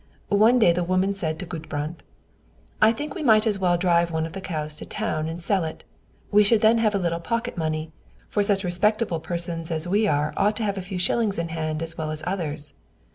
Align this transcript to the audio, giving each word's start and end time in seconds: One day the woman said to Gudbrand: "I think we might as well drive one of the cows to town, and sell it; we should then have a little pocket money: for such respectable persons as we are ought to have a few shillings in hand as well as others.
One 0.29 0.57
day 0.57 0.71
the 0.73 0.83
woman 0.83 1.13
said 1.13 1.37
to 1.37 1.45
Gudbrand: 1.45 1.97
"I 2.81 2.91
think 2.91 3.13
we 3.13 3.21
might 3.21 3.45
as 3.45 3.59
well 3.59 3.77
drive 3.77 4.09
one 4.09 4.25
of 4.25 4.33
the 4.33 4.41
cows 4.41 4.75
to 4.77 4.85
town, 4.87 5.29
and 5.29 5.39
sell 5.39 5.63
it; 5.63 5.83
we 6.31 6.43
should 6.43 6.61
then 6.61 6.79
have 6.79 6.95
a 6.95 6.97
little 6.97 7.19
pocket 7.19 7.55
money: 7.55 7.91
for 8.27 8.41
such 8.41 8.63
respectable 8.63 9.19
persons 9.19 9.69
as 9.69 9.87
we 9.87 10.07
are 10.07 10.33
ought 10.35 10.55
to 10.55 10.63
have 10.63 10.79
a 10.79 10.81
few 10.81 10.97
shillings 10.97 11.37
in 11.37 11.49
hand 11.49 11.83
as 11.83 11.99
well 11.99 12.09
as 12.09 12.23
others. 12.25 12.73